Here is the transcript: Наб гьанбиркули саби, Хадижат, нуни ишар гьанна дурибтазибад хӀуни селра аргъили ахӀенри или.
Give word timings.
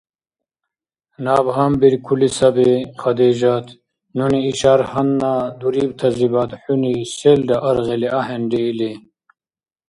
Наб 1.23 1.45
гьанбиркули 1.55 2.29
саби, 2.37 2.69
Хадижат, 3.01 3.67
нуни 4.17 4.39
ишар 4.51 4.81
гьанна 4.91 5.33
дурибтазибад 5.59 6.51
хӀуни 6.61 6.93
селра 7.15 7.57
аргъили 7.69 8.07
ахӀенри 8.19 8.61
или. 8.71 8.91